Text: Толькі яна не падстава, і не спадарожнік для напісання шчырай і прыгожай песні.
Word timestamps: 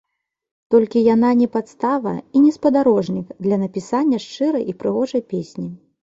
Толькі 0.75 1.03
яна 1.15 1.29
не 1.41 1.47
падстава, 1.55 2.13
і 2.39 2.41
не 2.47 2.51
спадарожнік 2.57 3.27
для 3.49 3.61
напісання 3.67 4.17
шчырай 4.27 4.67
і 4.75 4.77
прыгожай 4.83 5.21
песні. 5.37 5.67